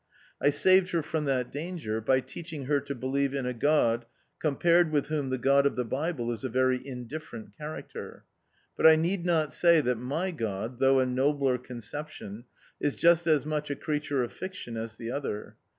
[0.41, 4.05] I saved her from that danger, by teaching her to believe in a God,
[4.39, 8.23] compared with whom the God of the Bible is a very indifferent character.
[8.75, 12.45] But I need not say that my God, though a nobler conception,
[12.79, 15.55] is just as much a creature of fiction as the other.